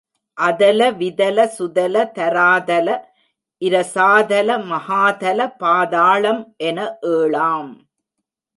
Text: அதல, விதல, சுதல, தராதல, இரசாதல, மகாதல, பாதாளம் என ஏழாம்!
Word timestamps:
அதல, 0.37 0.91
விதல, 0.91 1.45
சுதல, 1.47 1.95
தராதல, 2.15 2.87
இரசாதல, 3.61 4.49
மகாதல, 4.65 5.39
பாதாளம் 5.59 6.43
என 6.57 6.79
ஏழாம்! 7.11 7.71